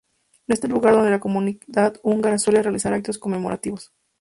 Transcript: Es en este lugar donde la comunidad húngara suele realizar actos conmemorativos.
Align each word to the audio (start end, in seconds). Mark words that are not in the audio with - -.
Es 0.47 0.47
en 0.47 0.53
este 0.53 0.67
lugar 0.67 0.93
donde 0.95 1.11
la 1.11 1.19
comunidad 1.19 1.97
húngara 2.01 2.39
suele 2.39 2.63
realizar 2.63 2.91
actos 2.91 3.19
conmemorativos. 3.19 3.93